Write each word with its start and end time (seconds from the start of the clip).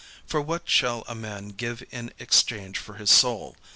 Or 0.33 0.41
what 0.41 0.67
shall 0.67 1.03
a 1.07 1.13
man 1.13 1.49
give 1.49 1.83
in 1.91 2.11
exchange 2.17 2.79
for 2.79 2.95
his 2.95 3.11
soul? 3.11 3.55